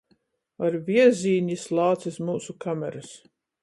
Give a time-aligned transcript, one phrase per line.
[0.67, 3.19] Ar viezīni jis lāc iz myusu kamerys.